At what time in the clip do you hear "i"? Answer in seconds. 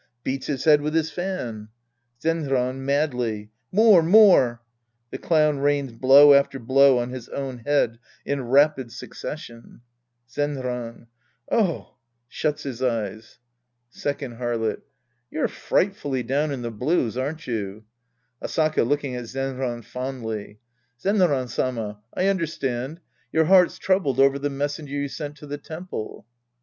11.83-11.87, 14.07-14.09, 22.15-22.25